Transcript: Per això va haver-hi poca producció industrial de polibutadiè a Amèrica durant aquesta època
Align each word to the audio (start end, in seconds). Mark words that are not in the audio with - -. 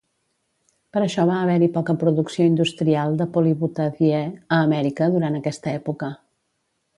Per 0.95 1.01
això 1.07 1.25
va 1.31 1.35
haver-hi 1.41 1.67
poca 1.75 1.95
producció 2.03 2.47
industrial 2.53 3.19
de 3.19 3.27
polibutadiè 3.35 4.23
a 4.31 4.59
Amèrica 4.63 5.11
durant 5.19 5.39
aquesta 5.43 5.77
època 5.83 6.11